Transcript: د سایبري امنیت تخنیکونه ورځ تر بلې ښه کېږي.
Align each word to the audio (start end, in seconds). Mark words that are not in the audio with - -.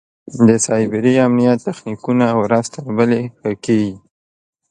د 0.47 0.49
سایبري 0.65 1.13
امنیت 1.27 1.59
تخنیکونه 1.67 2.25
ورځ 2.43 2.65
تر 2.75 2.85
بلې 2.97 3.21
ښه 3.39 3.51
کېږي. 3.65 3.95